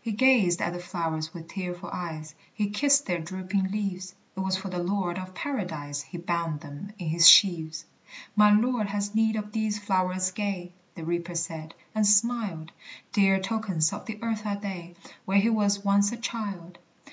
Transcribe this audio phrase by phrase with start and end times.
[0.00, 4.56] He gazed at the flowers with tearful eyes, He kissed their drooping leaves; It was
[4.56, 7.84] for the Lord of Paradise He bound them in his sheaves.
[8.34, 12.72] "My Lord has need of these flowerets gay," The Reaper said, and smiled;
[13.12, 16.78] "Dear tokens of the earth are they, Where he was once a child.